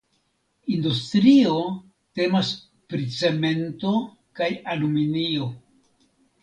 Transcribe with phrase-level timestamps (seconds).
[0.75, 1.51] Industrio
[2.21, 2.49] temas
[2.95, 3.95] pri cemento
[4.41, 5.57] kaj aluminio.